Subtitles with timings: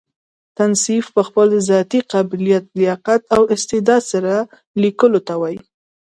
[0.57, 4.35] تصنیف په خپل ذاتي قابلیت، لیاقت او استعداد سره؛
[4.83, 5.59] ليکلو ته وايي.